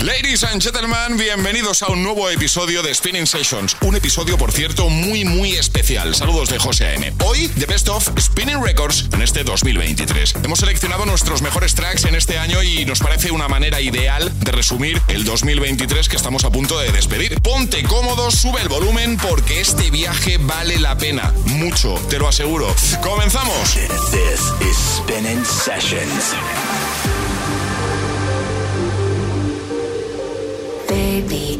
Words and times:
Ladies 0.00 0.44
and 0.44 0.62
gentlemen, 0.62 1.18
bienvenidos 1.18 1.82
a 1.82 1.92
un 1.92 2.02
nuevo 2.02 2.30
episodio 2.30 2.82
de 2.82 2.94
Spinning 2.94 3.26
Sessions. 3.26 3.76
Un 3.82 3.96
episodio, 3.96 4.38
por 4.38 4.50
cierto, 4.50 4.88
muy, 4.88 5.26
muy 5.26 5.52
especial. 5.52 6.14
Saludos 6.14 6.48
de 6.48 6.58
José 6.58 6.86
A.M. 6.86 7.12
Hoy, 7.22 7.48
The 7.48 7.66
Best 7.66 7.86
of 7.90 8.08
Spinning 8.18 8.64
Records 8.64 9.10
en 9.12 9.20
este 9.20 9.44
2023. 9.44 10.36
Hemos 10.42 10.60
seleccionado 10.60 11.04
nuestros 11.04 11.42
mejores 11.42 11.74
tracks 11.74 12.06
en 12.06 12.14
este 12.14 12.38
año 12.38 12.62
y 12.62 12.86
nos 12.86 13.00
parece 13.00 13.30
una 13.30 13.46
manera 13.46 13.82
ideal 13.82 14.32
de 14.40 14.52
resumir 14.52 15.02
el 15.08 15.24
2023 15.24 16.08
que 16.08 16.16
estamos 16.16 16.44
a 16.44 16.50
punto 16.50 16.78
de 16.78 16.90
despedir. 16.92 17.38
Ponte 17.42 17.82
cómodo, 17.82 18.30
sube 18.30 18.62
el 18.62 18.70
volumen 18.70 19.18
porque 19.18 19.60
este 19.60 19.90
viaje 19.90 20.38
vale 20.38 20.78
la 20.78 20.96
pena. 20.96 21.34
Mucho, 21.44 21.96
te 22.08 22.18
lo 22.18 22.26
aseguro. 22.26 22.74
¡Comenzamos! 23.02 23.74
This 24.10 24.40
is 24.66 24.78
Spinning 24.96 25.44
Sessions. 25.44 26.34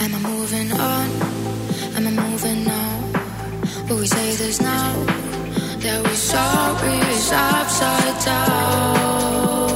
Am 0.00 0.14
I 0.14 0.18
moving 0.18 0.72
on? 0.72 1.08
Am 1.96 2.06
I 2.06 2.10
moving 2.10 2.64
now? 2.64 3.12
But 3.86 3.96
we 3.96 4.06
say 4.06 4.36
this 4.36 4.60
now 4.60 4.92
that 5.82 6.02
we're 6.04 6.14
sorry 6.14 6.98
is 7.16 7.32
upside 7.32 8.24
down. 8.24 9.71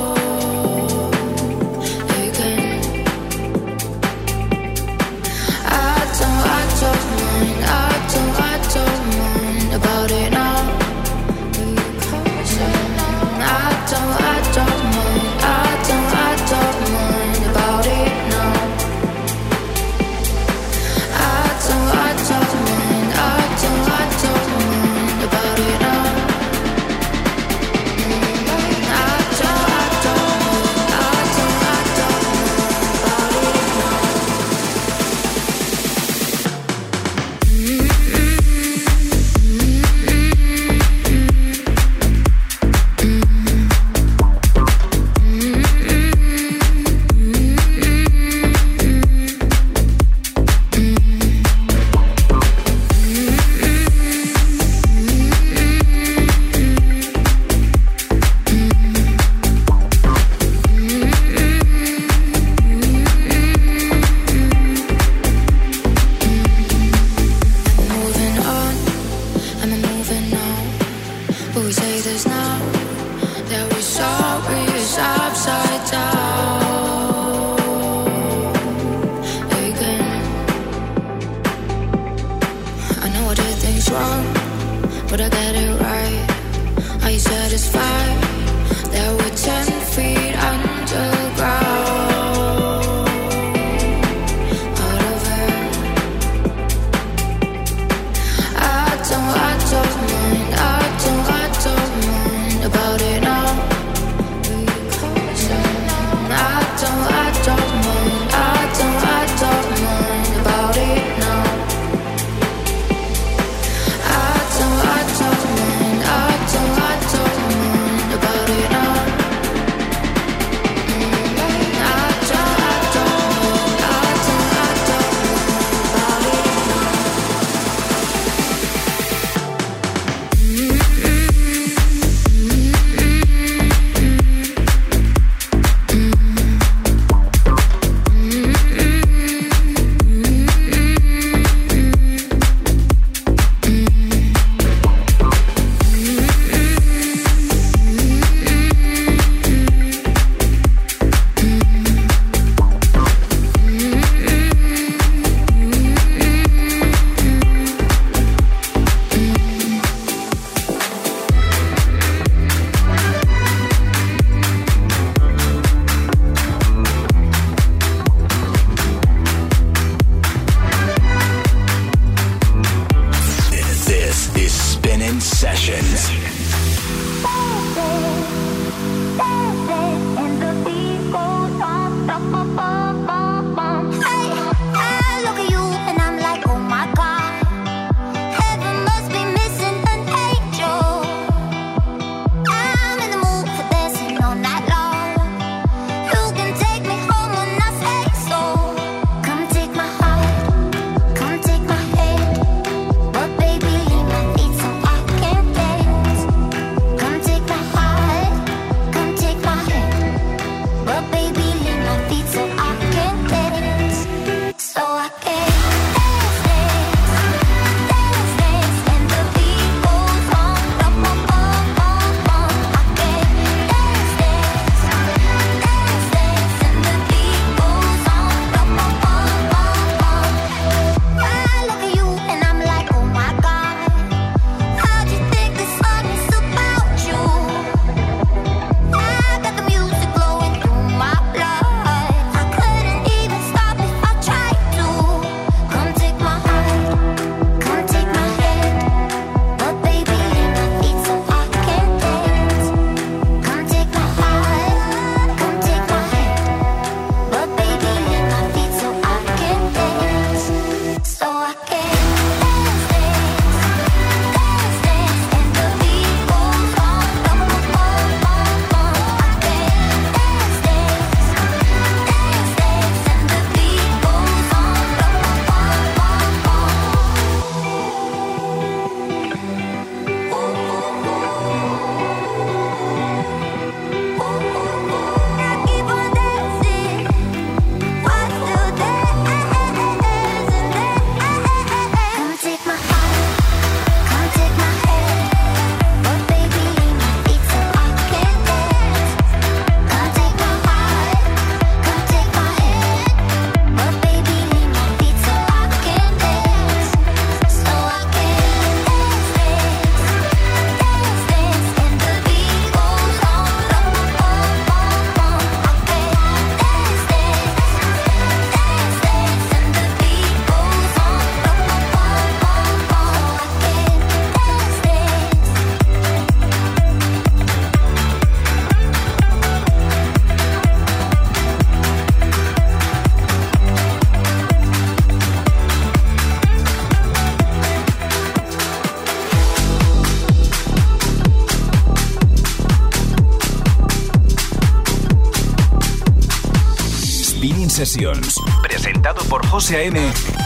Sessions. 347.76 348.40
Presentado 348.62 349.22
por 349.24 349.46
José 349.48 349.76
A.M. 349.76 350.00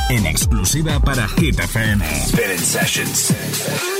en 0.08 0.26
exclusiva 0.26 0.98
para 0.98 1.28
Hit 1.28 1.60
FM. 1.60 2.04
Spinning 2.26 2.58
Sessions. 2.58 3.99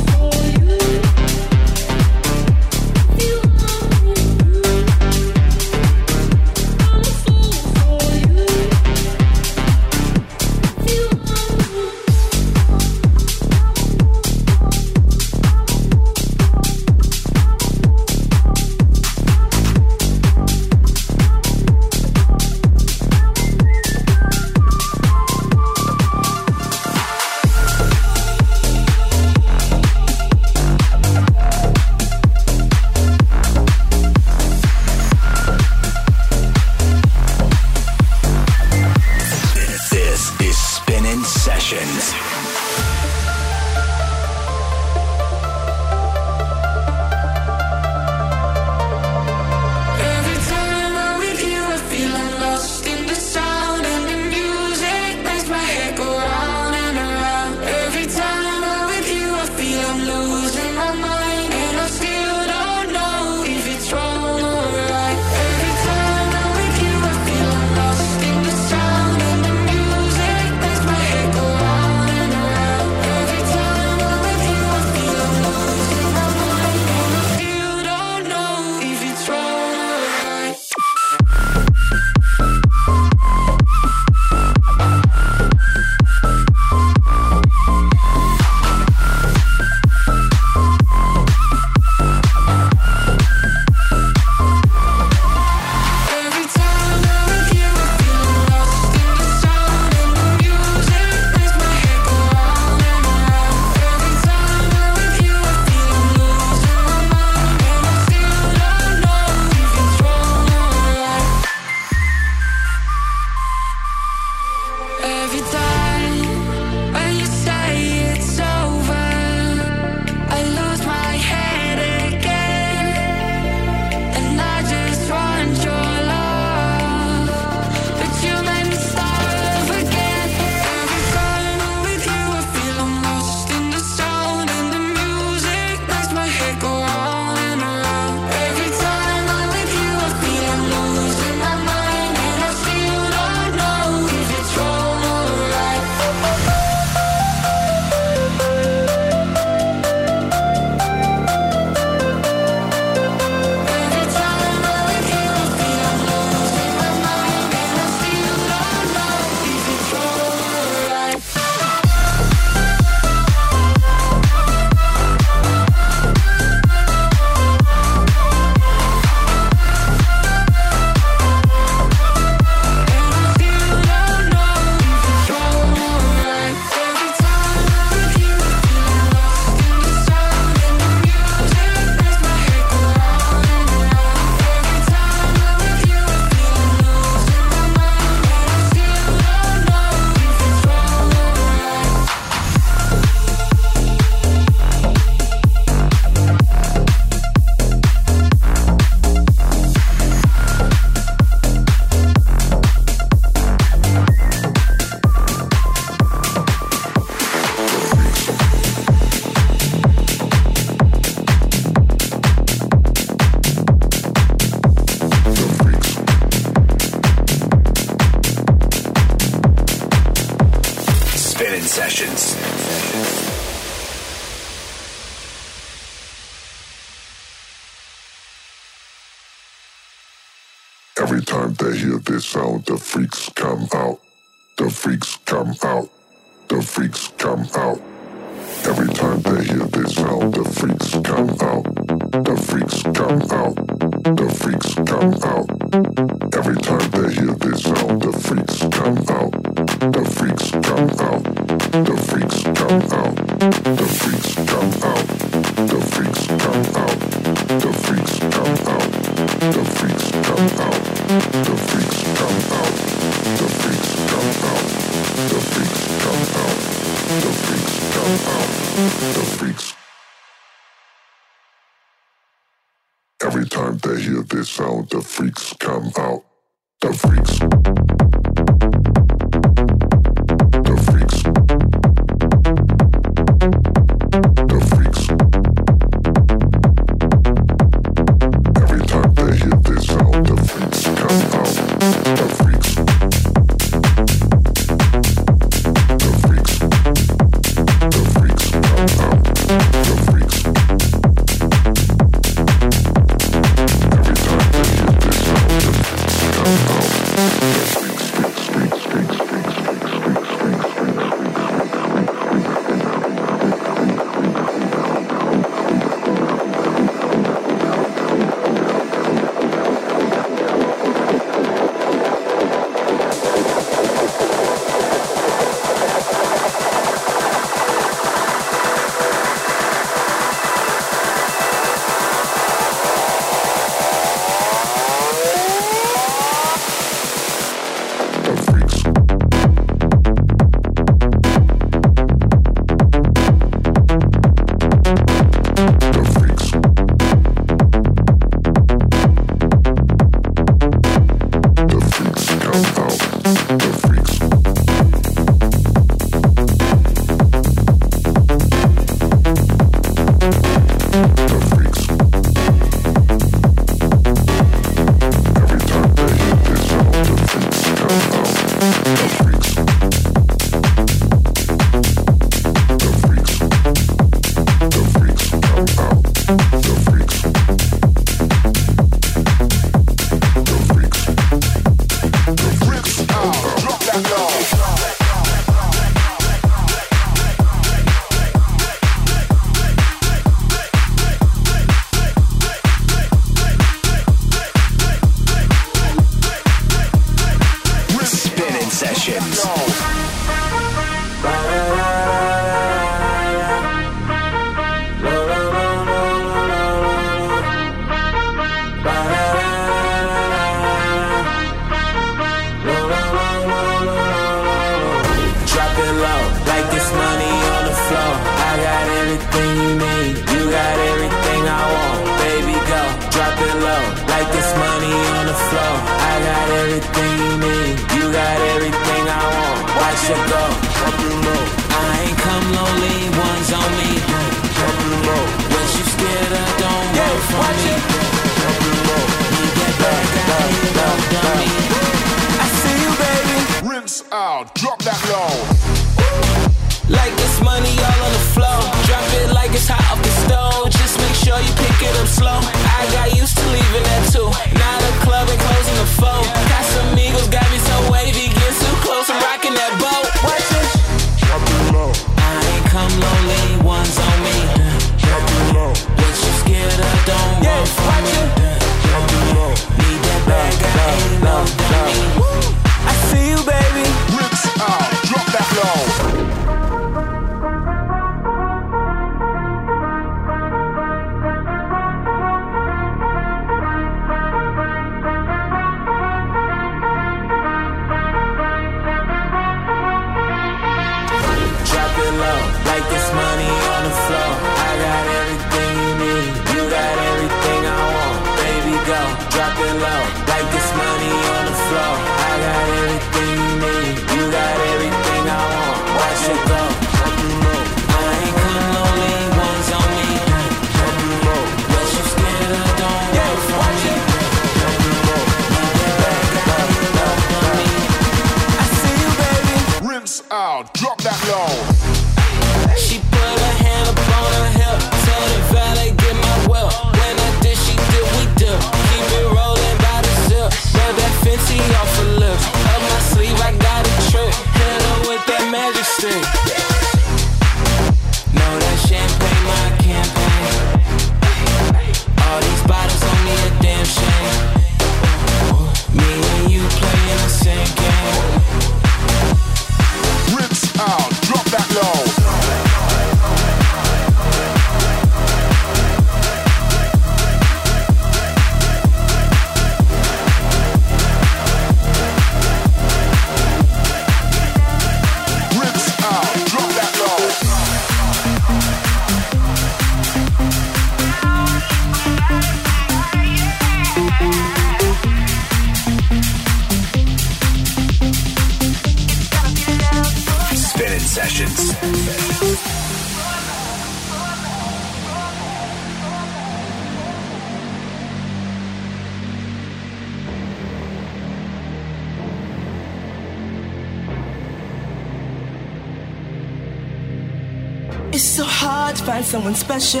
Someone 599.44 599.60
special. 599.60 600.00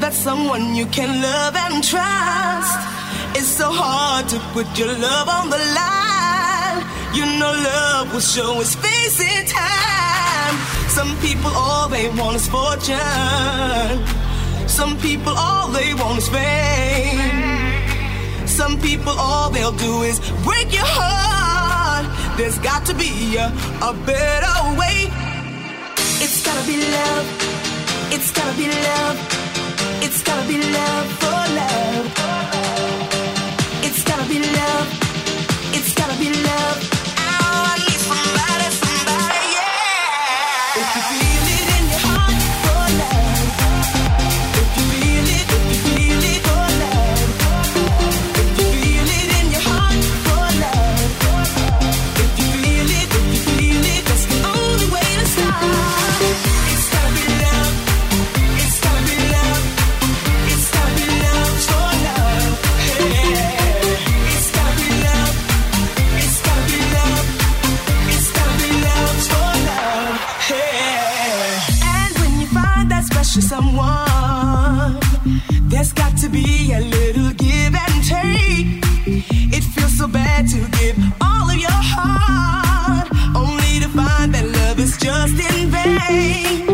That's 0.00 0.16
someone 0.16 0.74
you 0.74 0.86
can 0.86 1.20
love 1.20 1.54
and 1.54 1.84
trust. 1.84 2.78
It's 3.36 3.46
so 3.46 3.70
hard 3.70 4.26
to 4.30 4.38
put 4.54 4.66
your 4.78 4.88
love 4.88 5.28
on 5.28 5.50
the 5.50 5.58
line. 5.80 6.80
You 7.14 7.26
know 7.38 7.52
love 7.52 8.10
will 8.12 8.20
show 8.20 8.58
its 8.60 8.74
face 8.74 9.20
in 9.20 9.44
time. 9.46 10.56
Some 10.88 11.14
people 11.20 11.52
all 11.54 11.88
they 11.90 12.08
want 12.08 12.36
is 12.36 12.48
fortune. 12.48 12.98
Some 14.66 14.96
people 14.98 15.34
all 15.36 15.68
they 15.68 15.92
want 15.92 16.18
is 16.18 16.28
fame. 16.30 17.84
Some 18.46 18.80
people 18.80 19.12
all 19.18 19.50
they'll 19.50 19.76
do 19.88 20.02
is 20.04 20.20
break 20.42 20.72
your 20.72 20.88
heart. 20.98 22.06
There's 22.38 22.58
got 22.58 22.86
to 22.86 22.94
be 22.94 23.36
a, 23.36 23.52
a 23.82 23.92
better 24.06 24.43
gotta 26.64 26.78
be 26.78 26.90
love. 26.90 27.26
It's 28.12 28.30
gotta 28.30 28.56
be 28.56 28.66
love. 28.66 29.18
It's 30.02 30.22
gotta 30.22 30.48
be 30.48 30.56
love 30.58 31.06
for 31.20 31.42
love. 31.60 32.06
It's 33.82 34.02
gotta 34.04 34.28
be 34.28 34.38
love. 34.38 34.88
It's 35.74 35.94
gotta 35.94 36.18
be 36.18 36.30
love. 36.30 36.93
pain. 86.08 86.73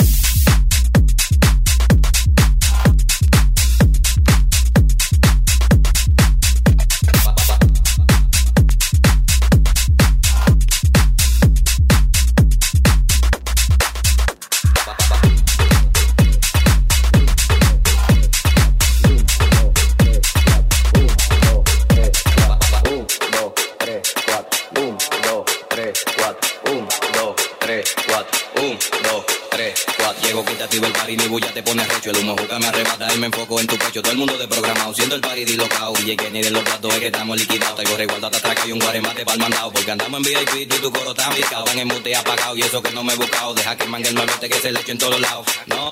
El 31.11 32.17
humo 32.17 32.35
juca 32.37 32.57
me 32.57 32.67
arrebata 32.67 33.13
y 33.13 33.17
me 33.17 33.27
enfoco 33.27 33.59
en 33.59 33.67
tu 33.67 33.77
pecho. 33.77 34.01
Todo 34.01 34.13
el 34.13 34.17
mundo 34.17 34.37
de 34.37 34.47
programado, 34.47 34.93
siendo 34.93 35.15
el 35.15 35.21
party 35.21 35.43
dislocado. 35.43 35.93
Y 36.05 36.15
que 36.15 36.31
ni 36.31 36.41
de 36.41 36.49
los 36.51 36.63
platos 36.63 36.93
es 36.93 36.99
que 36.99 37.05
estamos 37.07 37.37
liquidados. 37.37 37.75
Traigo 37.75 37.97
resguardo 37.97 38.27
hasta 38.27 38.37
atrás 38.37 38.65
y 38.65 38.71
un 38.71 38.79
guaremate 38.79 39.25
para 39.25 39.35
el 39.35 39.41
mandado. 39.41 39.71
Porque 39.73 39.91
andamos 39.91 40.17
en 40.19 40.23
VIP, 40.23 40.55
y 40.61 40.65
tu 40.65 40.91
coro 40.91 41.13
tan 41.13 41.33
picado. 41.33 41.65
Van 41.65 41.79
en 41.79 41.87
mute 41.89 42.15
apagado 42.15 42.55
y 42.55 42.61
eso 42.61 42.81
que 42.81 42.91
no 42.91 43.03
me 43.03 43.13
he 43.13 43.15
buscado. 43.17 43.53
Deja 43.53 43.75
que 43.75 43.85
mangue 43.87 44.09
el 44.09 44.15
malote 44.15 44.47
que 44.49 44.59
se 44.59 44.71
le 44.71 44.79
eche 44.79 44.93
en 44.93 44.97
todos 44.97 45.19
lados. 45.19 45.45
No. 45.65 45.91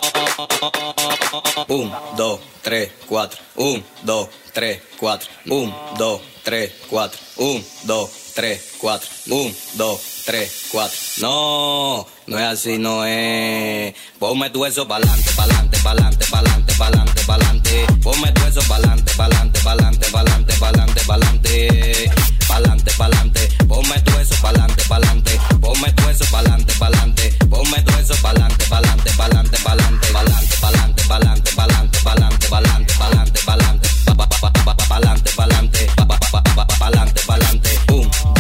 Un, 1.68 1.92
dos, 2.16 2.40
tres, 2.62 2.92
cuatro. 3.06 3.40
Un, 3.56 3.84
dos, 4.04 4.30
tres, 4.54 4.82
cuatro. 4.98 5.30
Un, 5.48 5.74
dos, 5.98 6.22
tres, 6.44 6.72
cuatro. 6.90 7.20
Un, 7.38 7.66
dos, 7.84 8.10
tres, 8.40 8.76
cuatro. 8.80 9.10
Un, 9.32 9.54
dos, 9.74 10.00
3, 10.26 10.68
4. 10.72 10.98
No, 11.18 12.08
no 12.28 12.40
es 12.40 12.46
así, 12.46 12.78
no 12.78 13.04
es. 13.04 13.94
Ponme 14.18 14.50
tu 14.50 14.66
eso 14.66 14.88
pa'lante, 14.88 15.30
pa'lante, 15.36 15.78
pa'lante, 15.80 16.26
pa'lante, 16.32 16.74
pa'lante, 16.76 17.22
pa'lante. 17.26 17.88
Ponme 18.02 18.32
tu 18.32 18.46
eso 18.46 18.62
pa'lante, 18.70 19.12
pa'lante, 19.18 19.60
pa'lante, 19.60 20.10
pa'lante, 20.10 20.54
pa'lante, 20.58 21.02
pa'lante. 21.06 22.12
Pa'lante, 22.48 22.92
pa'lante. 22.98 23.50
Ponme 23.68 24.00
tu 24.04 24.18
eso 24.20 24.36
pa'lante, 24.42 24.84
pa'lante. 24.88 25.40
Ponme 25.60 25.92
tu 25.92 26.08
eso 26.08 26.26
pa'lante, 26.32 26.74
pa'lante. 26.80 27.34
Ponme 27.50 27.82
tu 27.84 27.94
eso 27.98 28.16
pa'lante, 28.22 28.66
pa'lante, 28.70 29.12
pa'lante, 29.18 29.58
pa'lante, 29.66 30.08
pa'lante, 30.14 30.56
pa'lante, 30.62 31.04
pa'lante, 31.10 31.52
pa'lante, 31.58 32.00
pa'lante, 32.48 32.48
pa'lante, 32.48 33.40
pa'lante, 33.46 33.99
pa'lante, 34.28 34.84
pa'lante, 34.88 35.32
pa'lante, 35.36 35.88
pa'lante, 35.96 36.76
pa'lante, 36.80 37.22
pa'lante. 37.26 38.39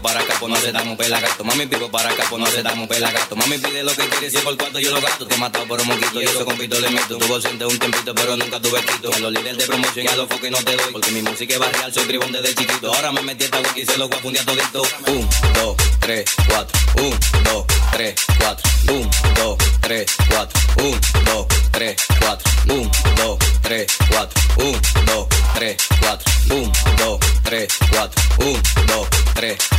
Pues 0.00 0.50
no 0.50 0.58
aceptamos 0.58 0.96
pelagato. 0.96 1.44
Mami 1.44 1.66
pico 1.66 1.88
para 1.88 2.10
acá, 2.10 2.24
pues 2.28 2.40
no 2.40 2.48
aceptamos 2.48 2.88
pelagato. 2.88 3.36
Mami 3.36 3.58
pide 3.58 3.84
lo 3.84 3.94
que 3.94 4.08
quiere, 4.08 4.30
si 4.30 4.36
es 4.36 4.42
por 4.42 4.56
cuarto 4.56 4.78
yo 4.80 4.90
lo 4.90 5.00
gasto. 5.00 5.26
Te 5.26 5.34
he 5.34 5.38
matado 5.38 5.66
por 5.66 5.80
un 5.80 5.86
moquito 5.86 6.20
y 6.20 6.24
eso 6.24 6.44
con 6.44 6.56
pito 6.56 6.80
le 6.80 6.90
meto. 6.90 7.16
Tuvo 7.18 7.40
siente 7.40 7.64
un 7.64 7.78
tempito, 7.78 8.12
pero 8.14 8.36
nunca 8.36 8.60
tuve 8.60 8.80
quito. 8.82 9.12
A 9.14 9.18
los 9.20 9.32
líderes 9.32 9.58
de 9.58 9.66
promoción 9.66 10.06
y 10.06 10.08
a 10.08 10.16
los 10.16 10.28
foques 10.28 10.50
no 10.50 10.58
te 10.58 10.76
doy. 10.76 10.92
Porque 10.92 11.10
mi 11.12 11.22
música 11.22 11.54
es 11.54 11.60
barrial, 11.60 11.94
soy 11.94 12.04
tribón 12.04 12.32
desde 12.32 12.54
chiquito. 12.54 12.92
Ahora 12.92 13.12
me 13.12 13.22
metí 13.22 13.44
esta 13.44 13.58
wiki 13.58 13.82
y 13.82 13.86
se 13.86 13.96
lo 13.98 14.08
voy 14.08 14.18
a 14.18 14.20
fundir 14.20 14.44
todito. 14.44 14.82
Un, 15.06 15.28
dos, 15.54 15.76
tres, 16.00 16.24
cuatro. 16.48 16.80
Un, 16.98 17.18
dos, 17.44 17.64
tres, 17.92 18.14
cuatro. 18.38 18.70
Un, 18.88 19.10
dos, 19.34 19.56
tres, 19.80 20.06
cuatro. 20.28 20.60
Un, 20.78 21.00
dos, 21.24 21.46
tres, 21.70 21.96
cuatro. 22.18 22.50
Un, 22.68 22.90
dos, 23.16 23.38
tres, 23.62 23.86
cuatro. 24.10 24.42
Un, 24.58 24.80
dos, 25.06 25.28
tres, 25.54 25.76
cuatro. 26.00 26.32
Un, 26.50 26.72
dos, 26.96 27.18
tres, 27.44 27.68
cuatro. 27.90 28.22
Un, 28.38 28.62
dos, 28.86 29.08
tres, 29.34 29.58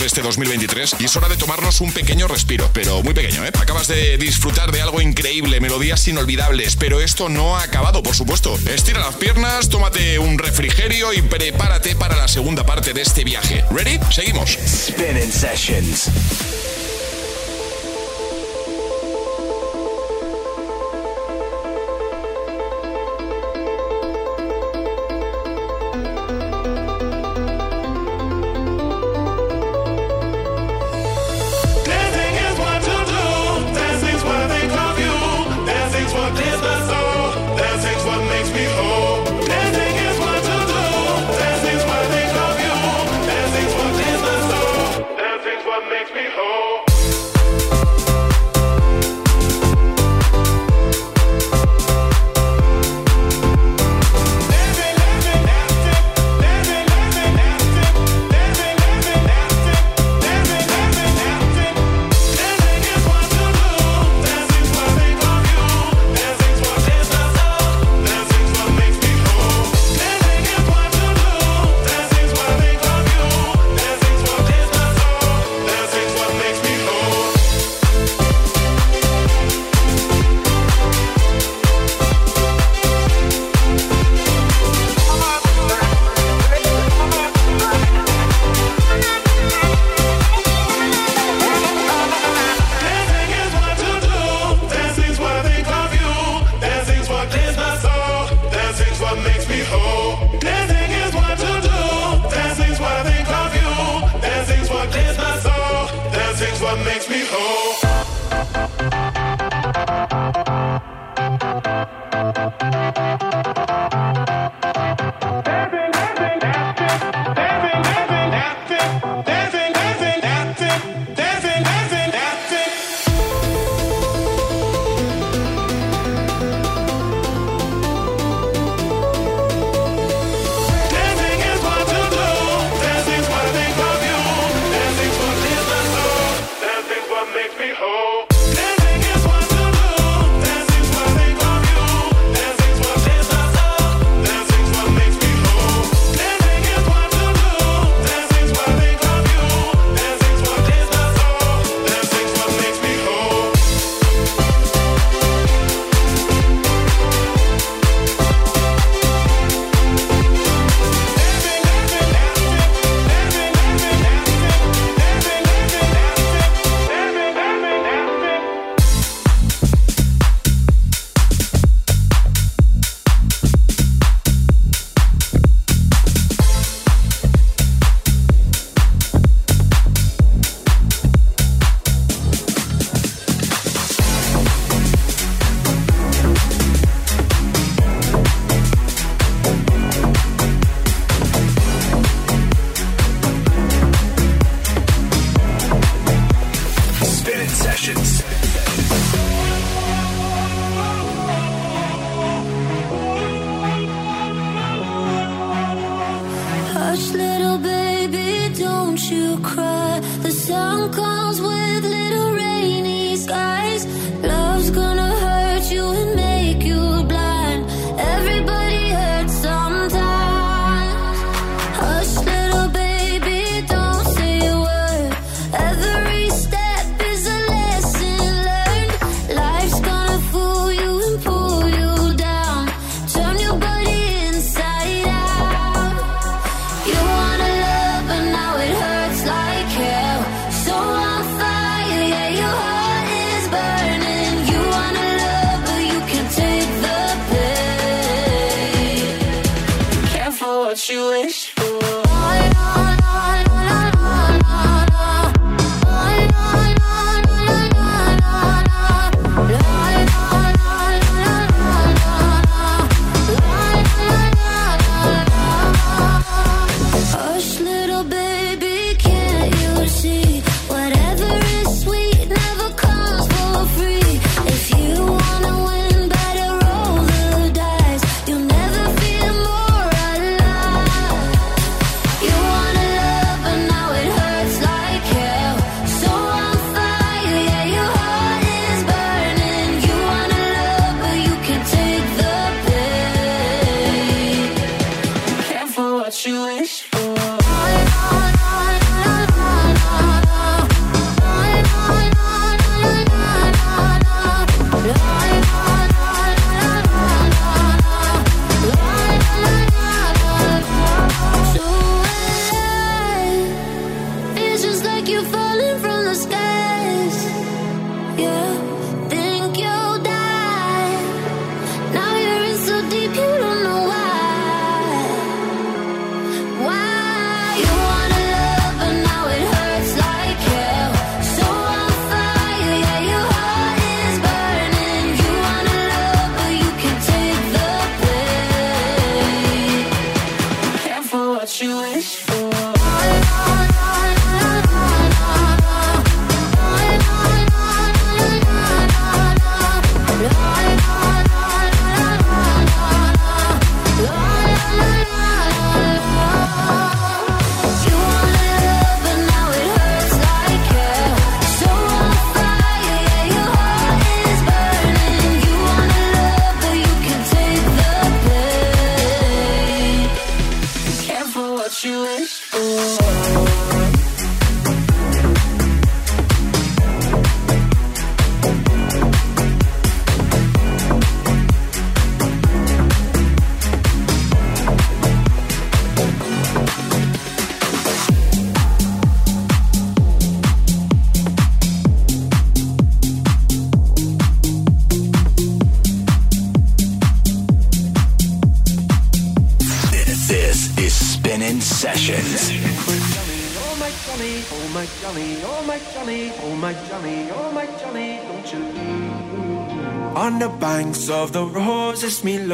de 0.00 0.06
este 0.06 0.22
2023. 0.22 0.96
Y 1.00 1.04
es 1.04 1.16
hora 1.16 1.28
de 1.28 1.36
tomarnos 1.36 1.80
un 1.80 1.92
pequeño 1.92 2.28
respiro, 2.28 2.68
pero 2.72 3.02
muy 3.02 3.14
pequeño, 3.14 3.44
¿eh? 3.44 3.50
Acabas 3.60 3.88
de 3.88 4.16
disfrutar 4.18 4.72
de 4.72 4.82
algo 4.82 5.00
increíble, 5.00 5.60
melodías 5.60 6.06
inolvidables, 6.08 6.76
pero 6.76 7.00
esto 7.00 7.28
no 7.28 7.56
ha 7.56 7.62
acabado, 7.62 8.02
por 8.02 8.14
supuesto. 8.14 8.58
Estira 8.66 9.00
las 9.00 9.16
piernas, 9.16 9.68
tómate 9.68 10.18
un 10.18 10.38
refrigerio 10.38 11.12
y 11.12 11.22
prepárate 11.22 11.94
para 11.96 12.16
la 12.16 12.28
segunda 12.28 12.64
parte 12.64 12.92
de 12.92 13.02
este 13.02 13.24
viaje. 13.24 13.64
¿Ready? 13.70 13.98
Seguimos. 14.10 14.58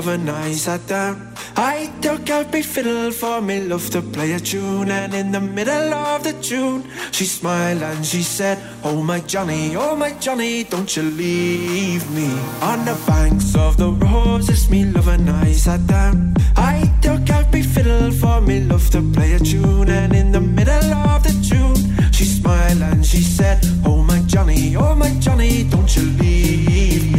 When 0.08 0.28
I 0.28 0.52
sat 0.52 0.86
down. 0.86 1.34
I 1.56 1.92
took 2.00 2.30
out 2.30 2.52
my 2.52 2.62
fiddle 2.62 3.10
for 3.10 3.40
me 3.40 3.60
love 3.60 3.90
to 3.90 4.00
play 4.00 4.32
a 4.32 4.40
tune, 4.40 4.90
and 4.90 5.12
in 5.14 5.32
the 5.32 5.40
middle 5.40 5.92
of 5.92 6.22
the 6.24 6.32
tune, 6.34 6.84
she 7.12 7.24
smiled 7.24 7.82
and 7.82 8.04
she 8.04 8.22
said, 8.22 8.58
Oh 8.84 9.02
my 9.02 9.20
Johnny, 9.20 9.76
oh 9.76 9.96
my 9.96 10.12
Johnny, 10.24 10.64
don't 10.64 10.90
you 10.96 11.02
leave 11.02 12.08
me 12.10 12.28
on 12.62 12.84
the 12.84 12.96
banks 13.06 13.54
of 13.56 13.76
the 13.76 13.90
roses. 13.90 14.70
Me 14.70 14.84
love 14.84 15.08
and 15.08 15.28
I 15.28 15.52
sat 15.52 15.86
down. 15.86 16.34
I 16.56 16.76
took 17.02 17.28
out 17.30 17.52
my 17.52 17.62
fiddle 17.62 18.10
for 18.12 18.40
me 18.40 18.60
love 18.60 18.88
to 18.90 19.02
play 19.14 19.32
a 19.34 19.38
tune, 19.38 19.88
and 19.88 20.12
in 20.14 20.32
the 20.32 20.40
middle 20.40 20.92
of 21.12 21.22
the 21.22 21.34
tune, 21.48 22.12
she 22.12 22.24
smiled 22.24 22.82
and 22.82 23.04
she 23.04 23.20
said, 23.20 23.58
Oh 23.84 24.02
my 24.02 24.20
Johnny, 24.26 24.76
oh 24.76 24.94
my 24.94 25.10
Johnny, 25.18 25.64
don't 25.64 25.90
you 25.96 26.04
leave 26.22 27.12
me. 27.12 27.17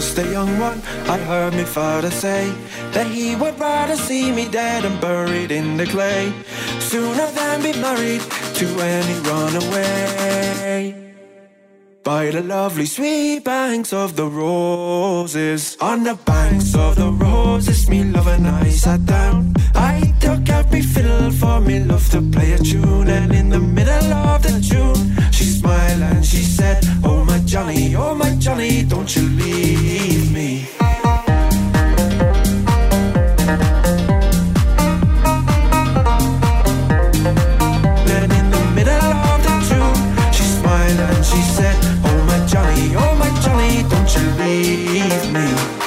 Just 0.00 0.18
a 0.18 0.32
young 0.32 0.58
one, 0.58 0.80
I 1.14 1.18
heard 1.18 1.52
my 1.52 1.64
father 1.64 2.10
say 2.10 2.50
that 2.92 3.06
he 3.06 3.36
would 3.36 3.60
rather 3.60 3.96
see 3.96 4.32
me 4.32 4.48
dead 4.48 4.86
and 4.86 4.98
buried 4.98 5.50
in 5.50 5.76
the 5.76 5.84
clay 5.84 6.32
sooner 6.78 7.26
than 7.32 7.62
be 7.62 7.72
married 7.86 8.22
to 8.60 8.66
any 8.80 9.16
runaway. 9.28 10.94
By 12.02 12.30
the 12.30 12.42
lovely 12.42 12.86
sweet 12.86 13.44
banks 13.44 13.92
of 13.92 14.16
the 14.16 14.26
roses, 14.26 15.76
on 15.82 16.04
the 16.04 16.14
banks 16.14 16.74
of 16.74 16.96
the 16.96 17.10
roses, 17.12 17.86
me 17.90 18.04
love 18.04 18.28
and 18.28 18.46
I 18.46 18.70
sat 18.70 19.04
down. 19.04 19.52
I 19.74 20.14
took 20.18 20.40
my 20.72 20.80
fiddle 20.80 21.30
for 21.30 21.60
me 21.60 21.80
love 21.80 22.08
to 22.10 22.22
play 22.22 22.52
a 22.52 22.58
tune, 22.58 23.08
and 23.08 23.34
in 23.34 23.50
the 23.50 23.60
middle 23.60 24.12
of 24.14 24.42
the 24.42 24.60
tune, 24.60 25.30
she 25.30 25.44
smiled 25.44 26.02
and 26.02 26.24
she 26.24 26.42
said, 26.42 26.78
Oh 27.04 27.22
my 27.24 27.29
Johnny, 27.50 27.96
oh 27.96 28.14
my 28.14 28.32
Johnny, 28.36 28.84
don't 28.84 29.16
you 29.16 29.22
leave 29.22 30.32
me. 30.32 30.68
Then 38.06 38.30
in 38.30 38.50
the 38.52 38.72
middle 38.76 39.02
of 39.02 39.42
the 39.42 39.54
tune, 39.66 40.32
she 40.32 40.44
smiled 40.44 41.00
and 41.00 41.24
she 41.24 41.42
said, 41.42 41.76
Oh 42.04 42.24
my 42.28 42.46
Johnny, 42.46 42.94
oh 42.94 43.16
my 43.16 43.30
Johnny, 43.40 43.82
don't 43.88 44.14
you 44.14 44.30
leave 44.38 45.32
me. 45.32 45.79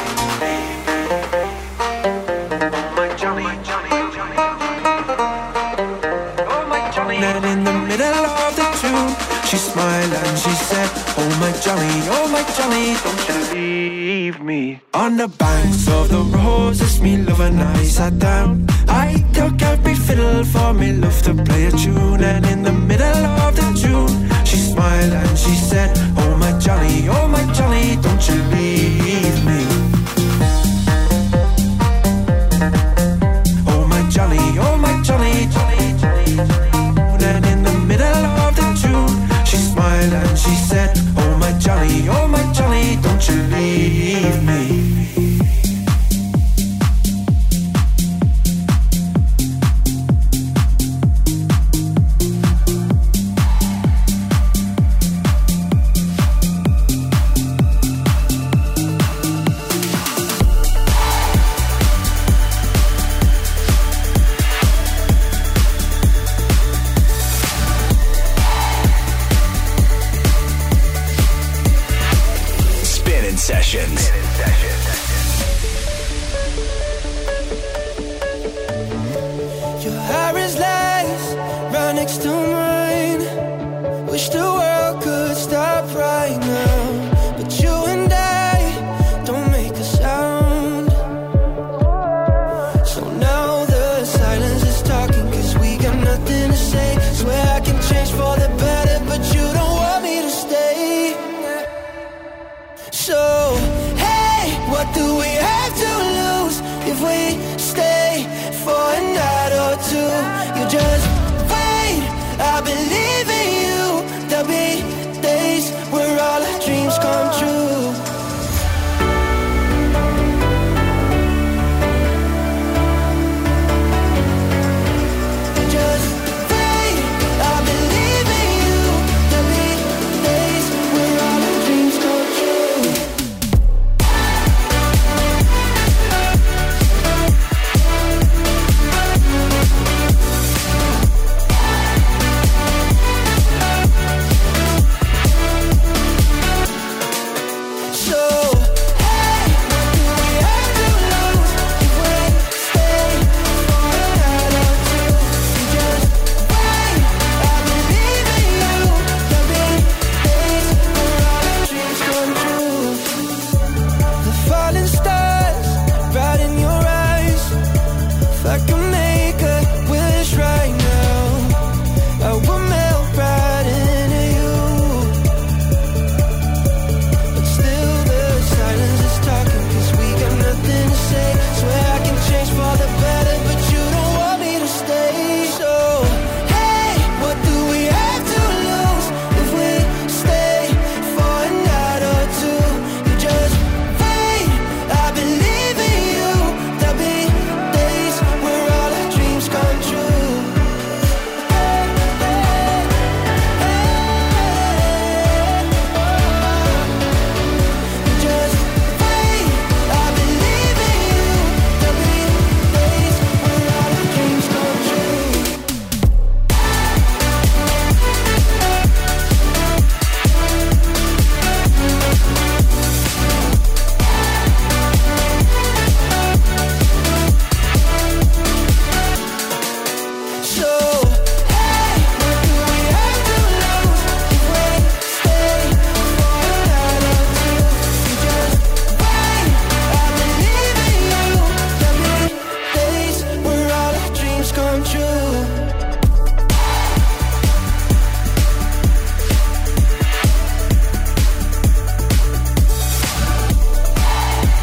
my 12.34 12.44
Johnny, 12.58 12.96
don't 13.04 13.24
you 13.30 13.38
leave 13.54 14.42
me. 14.42 14.82
On 14.96 15.18
the 15.18 15.28
banks 15.28 15.88
of 15.88 16.10
the 16.10 16.22
roses, 16.36 16.82
it's 16.82 17.00
me 17.00 17.18
love 17.18 17.42
and 17.42 17.62
I 17.62 17.84
sat 17.84 18.18
down. 18.18 18.66
I 18.88 19.24
took 19.34 19.62
every 19.62 19.94
fiddle 19.94 20.44
for 20.44 20.74
me 20.74 20.94
love 20.94 21.22
to 21.28 21.34
play 21.46 21.68
a 21.68 21.72
tune, 21.72 22.24
and 22.24 22.44
in 22.48 22.64
the 22.64 22.74
middle 22.90 23.24
of 23.46 23.56
the 23.56 23.68
tune, 23.82 24.14
she 24.46 24.58
smiled 24.58 25.14
and 25.14 25.38
she 25.38 25.54
said, 25.70 25.90
Oh 26.18 26.36
my 26.38 26.52
Johnny, 26.60 27.08
oh 27.08 27.28
my 27.28 27.44
Johnny, 27.54 27.98
don't 28.02 28.28
you 28.28 28.38
leave 28.54 28.73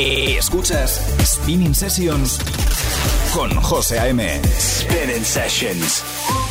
Escuchas 0.00 0.98
Spinning 1.22 1.74
Sessions 1.74 2.38
con 3.34 3.54
José 3.60 3.98
A.M. 3.98 4.40
Spinning 4.58 5.24
Sessions. 5.24 6.49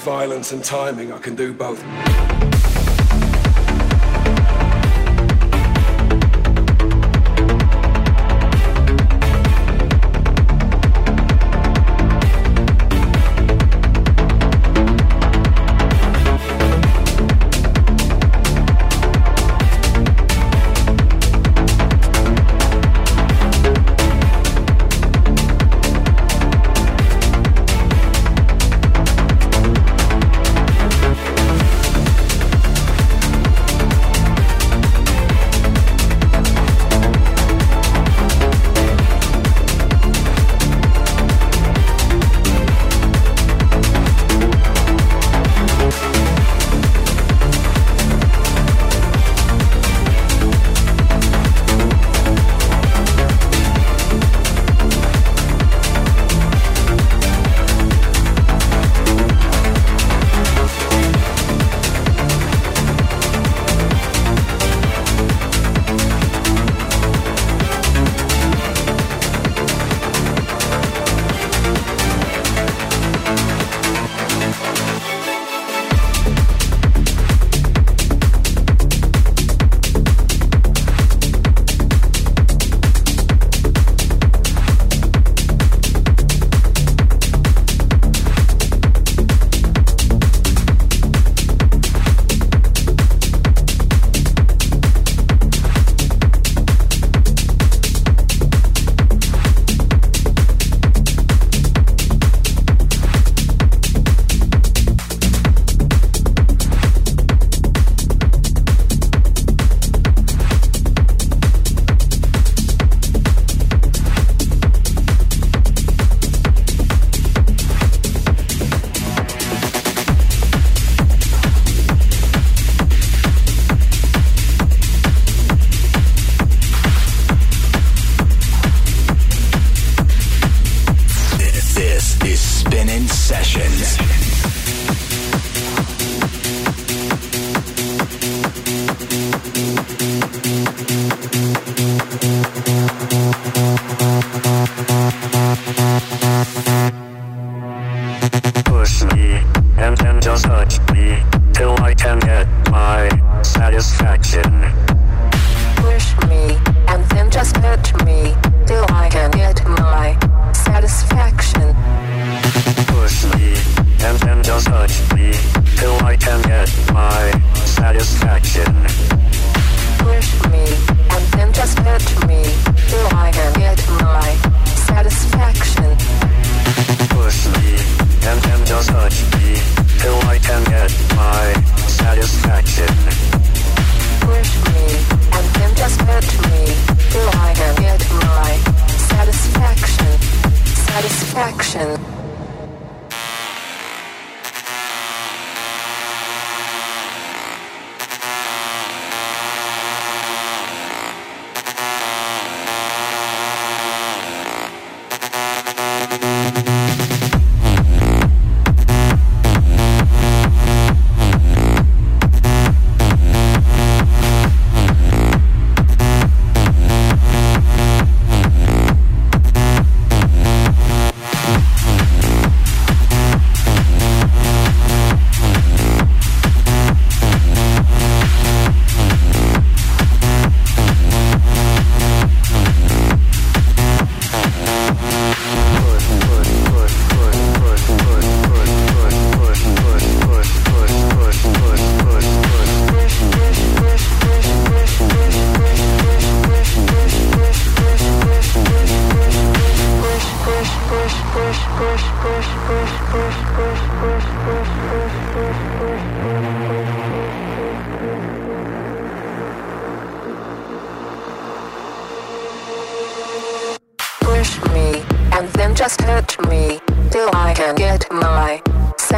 Violence 0.00 0.52
and 0.52 0.64
timing. 0.64 1.12
I 1.12 1.18
can 1.18 1.34
do 1.34 1.52
both. 1.52 2.29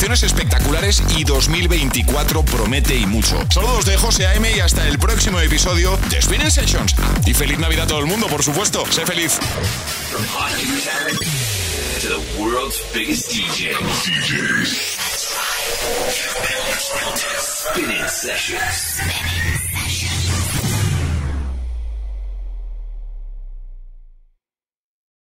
Espectaculares 0.00 1.02
y 1.16 1.24
2024 1.24 2.42
promete 2.42 2.96
y 2.96 3.04
mucho. 3.06 3.36
Saludos 3.50 3.84
de 3.84 3.98
José 3.98 4.26
AM 4.26 4.44
y 4.56 4.60
hasta 4.60 4.88
el 4.88 4.98
próximo 4.98 5.38
episodio 5.40 5.98
de 6.08 6.22
Spinning 6.22 6.50
Sessions. 6.50 6.94
Y 7.26 7.34
feliz 7.34 7.58
Navidad 7.58 7.84
a 7.84 7.88
todo 7.88 8.00
el 8.00 8.06
mundo, 8.06 8.26
por 8.26 8.42
supuesto. 8.42 8.82
Sé 8.90 9.04
feliz. 9.04 9.38